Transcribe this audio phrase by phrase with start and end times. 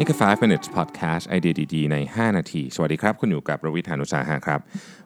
[0.00, 4.60] นี่คือ 5 minutes podcast ไอเดียดีๆ ใน 5 นาที สวัสดีครับ คุณอยู่กับประวิทยานุสาหะครับ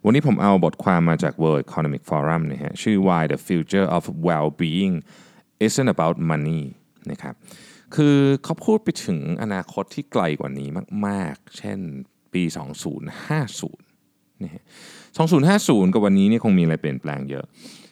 [0.05, 4.95] วันนี้ผมเอาบทความมาจาก World Economic Forum นะฮะ ชื่อ Why the Future of Well-being
[5.65, 6.63] Isn't About Money
[7.11, 7.35] นะครับ
[7.95, 10.69] คือเขาพูดไปถึงอนาคตที่ไกลกว่านี้
[11.07, 11.79] มาก ๆ เช่น
[12.33, 12.43] ปี
[13.23, 14.63] 2050นะฮะ
[15.29, 17.45] 2050 กับวันนี้นี่คงมีอะไรเปลี่ยนแปลงเยอะ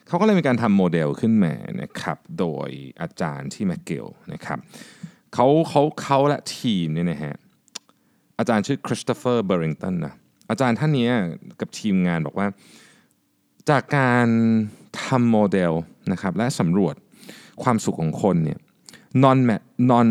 [0.08, 2.68] เขาก็เลยมีการทำโมเดลขึ้นมานะครับ โดย
[3.00, 4.60] อาจารย์ที่แมคเกลนะครับ
[5.34, 7.34] เขาเขาเขาและทีมเนี่ยนะฮะ
[8.38, 10.14] อาจารย์ชื่อคริสโตเฟอร์เบริงตันนะ
[10.50, 11.08] อาจารย์ท่านนี้
[11.60, 12.46] กับทีมงานบอกว่า
[13.70, 14.28] จากการ
[15.02, 15.72] ทำโมเดล
[16.12, 16.94] นะครับและสำรวจ
[17.62, 18.58] ความสุขของคนเนี่ย
[19.22, 19.38] non
[19.90, 20.08] non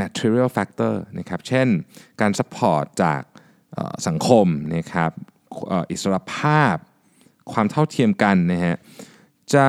[0.00, 1.68] material factor นะครับ เช่น
[2.20, 3.22] การ support จาก
[4.06, 5.10] สังคมนะครับ
[5.90, 6.76] อิสรภาพ
[7.52, 8.76] ความเท่าเทียมกันนะฮะ
[9.54, 9.66] จะ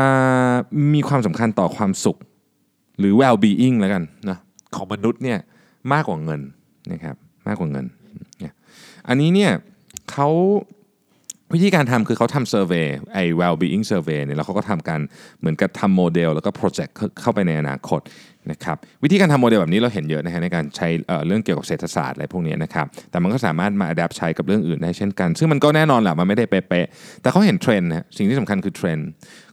[0.94, 2.17] มีความสำคัญต่อความสุข
[2.99, 4.38] หรือ well being แล้วกันนะ
[4.75, 5.39] ของมนุษย์เนี่ย
[5.93, 6.41] มากกว่าเงิน
[6.91, 7.16] นะครับ
[7.47, 7.85] มากกว่าเงิน
[9.07, 9.52] อันนี้เนี่ย
[10.11, 10.30] เขา
[11.53, 14.99] วิธีการทำคือเขาทำ survey ไอ้ well being survey เนี่ยแล้วเขาก็ทำการ
[15.39, 18.02] เหมือนกับทำโมเดล แล้วก็ project เข้าไปในอนาคต
[18.52, 20.87] นะครับวิธีการทำโมเดลแบบนี้เราเห็นเยอะนะฮะในการใช้
[21.27, 26.87] เรื่องเกี่ยวกับเศรษฐศาสตร์อะไรพวกนี้นะครับแต่มันก็สามารถมา adapt ใช้กับเรื่องอื่นได้เช่นกัน ซึ่งมันก็แน่นอนแหละมันไม่ได้เป๊ะ
[27.21, 29.08] แต่เขาเห็นเทรนด์นะสิ่งที่สำคัญคือเทรนด์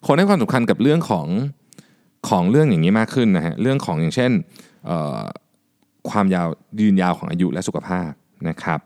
[0.06, 1.26] คนให้ความสำคัญกับเรื่องของ
[2.28, 4.30] ของเรื่องอย่างนี้มากขึ้นนะฮะเรื่องของอย่างเช่น
[6.10, 6.48] ความยาว
[6.80, 8.10] ยืนยาวของอายุและสุขภาพ
[8.48, 8.80] นะครับ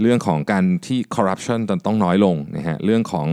[0.00, 3.28] เรื่องของการที่คอร์รัปชันต้องน้อยลงนะฮะเรื่องของ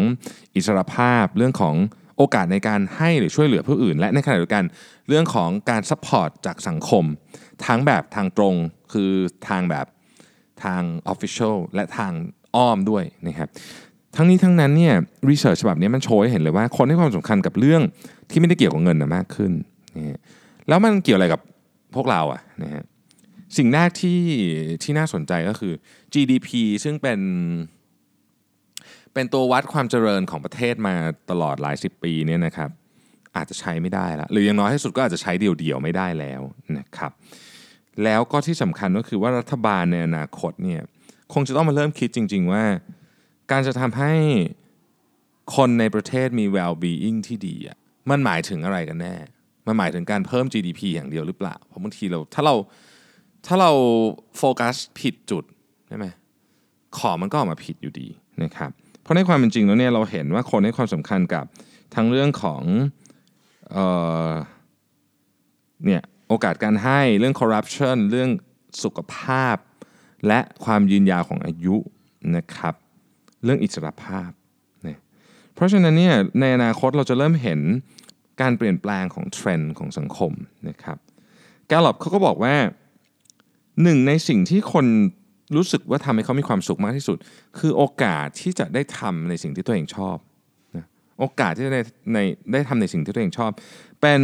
[0.56, 1.76] อิสรภาพ เรื่องของ
[2.18, 4.64] โอกาสในการให้หรือช่วยเหลือผู้อื่น และในขณะเดียวกัน
[5.08, 7.04] เรื่องของการ support จากสังคม
[7.66, 8.56] ทั้งแบบทางตรง
[8.94, 9.12] คือ
[9.50, 9.86] ทางแบบ
[10.64, 12.12] ทางออฟฟิเชียลและทาง
[12.56, 13.50] อ้อมด้วยนะครับ
[14.16, 14.96] ทั้งนี้ทั้งนั้นเนี่ย
[15.30, 17.82] รีเสิร์ชฉบับนี้มันโชว์ให้เห็นเลยว่าคนให้ความสำคัญกับเรื่อง
[18.30, 19.52] ที่ไม่ได้เกี่ยวกับเงินนะมากขึ้น
[19.96, 20.20] นะ
[20.68, 21.42] แล้วมันเกี่ยวอะไรกับ
[21.96, 22.84] พวกเราอะนะฮะ
[23.58, 24.22] สิ่งแรกที่
[24.84, 25.74] ที่น่าสนใจก็คือ
[26.14, 26.50] GDP
[26.84, 27.20] ซึ่งเป็น
[29.14, 30.96] เป็นตัววัดความเจริญของประเทศมา
[31.32, 32.70] ตลอดหลายสิบปีเนี่ยนะครับ
[33.36, 36.42] อาจจะใช้ไม่ได้ละหรืออย่างน้อยที่สุดก็อาจจะใช้เดี่ยวๆไม่ได้แล้ว
[36.78, 37.12] นะครับ
[38.04, 40.82] แล้วก็ที่สำคัญก็คือว่ารัฐบาลในอนาคตเนี่ย
[41.34, 42.64] คงจะต้องมาเริ่มคิดจริง ๆ ว่า
[43.52, 44.14] การจะทำให้
[45.56, 47.78] คนในประเทศมี well-being ที่ดีอะ
[48.10, 49.16] มันหมายถึงอะไรกันแน่
[49.68, 52.56] มันหมายถึงการเพิ่ม GDP อย่างเดียวหรือเปล่า เพราะบางทีเราถ้าเรา
[53.48, 53.72] ถ้าเรา
[54.38, 55.44] โฟกัสผิดจุด
[55.88, 56.06] ใช่ไหม
[56.98, 58.08] ของมันก็ออกมาผิดอยู่ดี
[58.44, 58.72] นะครับ
[59.02, 61.46] เพราะในความเป็นจริงแล้วเนี่ยเราเห็นว่าคนให้ความสำคัญกับ
[61.96, 62.64] ทั้งเรื่องของ
[63.72, 63.86] เอ่
[64.30, 64.32] อ
[65.86, 68.30] เนี่ยโอกาสการให้เรื่องคอร์รัปชันเรื่อง
[68.84, 69.58] สุขภาพ
[70.28, 71.76] และความยืนยาวของอายุ
[72.36, 72.76] นะครับ
[73.44, 74.30] เรื่องอิสรภาพ
[74.84, 75.00] เนี่ย
[75.54, 77.60] เพราะฉะนั้นเนี่ยในอนาคตเราจะเริ่มเห็น
[78.42, 80.32] การเปลี่ยนแปลงของเทรนด์ของสังคม
[80.70, 80.98] นะครับ
[81.68, 82.56] แกลลอบเขาก็บอกว่า
[83.84, 84.86] หนึ่งในสิ่งที่คน
[85.56, 87.18] รู้สึกว่าทำให้เขามีความสุขมากที่สุด
[87.60, 90.18] คือโอกาสที่จะได้ทำในสิ่งที่ตัวเองชอบ
[90.78, 90.86] นะ
[91.20, 91.82] โอกาสที่จะได้
[92.14, 92.20] ใน
[92.52, 93.52] ได้ทำในสิ่งที่ตัวเองชอบ
[94.02, 94.22] เป็น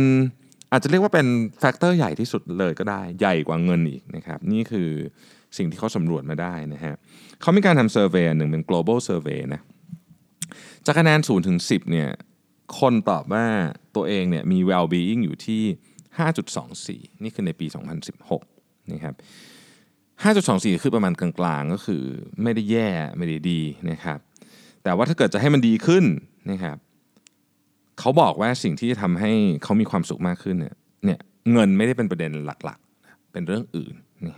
[0.72, 1.28] อาจจะเรียกว่าเป็น
[1.60, 4.90] factor ใหญ่ที่สุดเลยก็ได้ใหญ่กว่าเงินอีกนะครับนี่คือ
[5.58, 6.96] สิ่งที่เขาสำรวจมาได้นะฮะ
[7.42, 9.62] เขามีการทำ survey หนึ่งเป็น global survey นะ
[10.86, 12.10] จากคะแนน0ถึง10เนี่ย
[12.80, 13.46] คนตอบว่า
[13.96, 15.64] ตัวเองเนี่ยมี well being อยู่ที่
[16.44, 17.68] 5.24 นี่คือในปี
[18.30, 19.16] 2016 นะครับ
[20.24, 22.04] 5.24 คือประมาณกลางๆ ก็คือ
[22.44, 24.20] ไม่ได้แย่ไม่ได้ดีนะครับ
[24.84, 26.06] แต่ว่าถ้าเกิดจะให้มันดีขึ้น
[26.52, 26.78] นะครับ
[28.00, 29.32] เขาบอกว่าสิ่งที่จะทำให้
[29.64, 30.76] เขามีความสุขมากขึ้นเนี่ย
[31.06, 31.20] เนี่ย
[31.52, 34.36] เงินไม่ได้เป็นประเด็นหลักๆ เป็นเรื่องอื่นนี่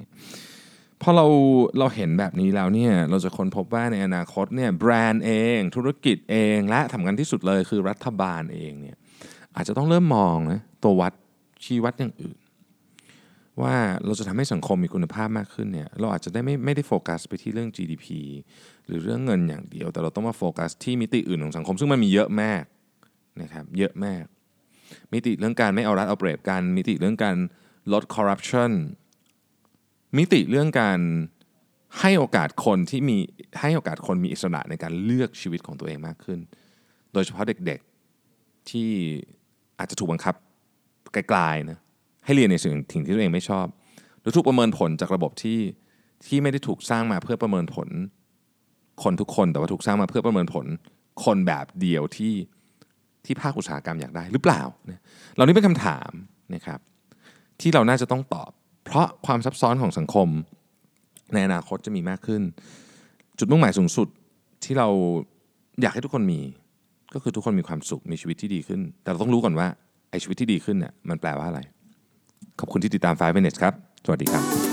[1.02, 1.26] พอเรา
[1.80, 8.98] เราเห็นแบบนี้แล้วเนี่ยเราจะค้นพบว่าในอนาคตเนี่ยแบรนด์เอง ธุรกิจเองและทำกันที่สุดเลยคือรัฐบาลเองเนี่ย
[9.56, 11.14] อาจจะต้องเริ่มมองนะตัววัด
[11.64, 12.38] ชี้วัดอย่างอื่น
[13.62, 13.76] ว่า
[14.06, 18.06] เราจะทำให้สังคมมีคุณภาพมากขึ้นเนี่ยเราอาจจะได้ไม่ไม่ได้โฟกัสไปที่เรื่อง GDP
[18.86, 22.64] หรือเรื่องเงินอย่างเดียว แต่เราต้องมาโฟกัสที่มิติอื่นของสังคม ซึ่งมันมีเยอะมาก
[23.42, 24.24] นะครับเยอะมาก
[25.14, 27.36] มิติเรื่องการไม่เอารัดเอาเปรียบกันมิติเรื่องการ
[27.94, 28.72] ลดคอร์รัปชัน
[30.18, 31.00] มิติเรื่องการ
[32.00, 33.18] ให้โอกาสคนที่มี
[33.60, 36.40] ให้โอกาสคนมีอิสระในการเลือกชีวิตของตัวเองมากขึ้น
[37.14, 38.90] โดยเฉพาะเด็กๆที่
[39.80, 40.36] อาจจะถูกบังคับ
[41.14, 41.80] ไกลๆนะ
[42.26, 42.70] ให้เรียนในสิ่
[43.00, 43.66] งที่ตัวเองไม่ชอบ
[44.22, 45.60] หรือถูกประเมินผลจากระบบที่
[46.26, 47.90] ที่ไม่ได้ถูกสร้างมาเพื่อประเมินผล
[49.04, 50.66] คนทุกคนแต่ว่าถูกสร้างมาเพื่อประเมินผล
[51.24, 52.34] คนแบบเดียวที่
[53.26, 54.62] ที่ภาคอุตสาหกรรมอยากได้หรือเปล่า
[55.34, 56.12] เหล่านี้เป็นคำถาม
[56.56, 56.80] นะครับ
[57.62, 58.52] ที่เราน่าจะต้องตอบ
[58.92, 60.28] เพราะความซับซ้อนของสังคม
[61.34, 62.42] ในอนาคตจะมีมากขึ้น
[63.40, 64.08] จุดมุ่งหมายสูงสุด
[64.64, 64.88] ที่เรา
[65.82, 66.40] อยากให้ทุกคนมี
[67.14, 69.68] ก็คือทุกคนมีความสุขมีชีวิตที่ดีขึ้น แต่เราต้องรู้ก่อนว่า
[70.10, 71.60] ไอ้ชีวิตที่ดีขึ้นเนี่ยมันแปลว่าอะไร
[72.60, 73.74] ขอบคุณที่ติดตาม5 minutes ครับ
[74.06, 74.71] สวัสดีครับ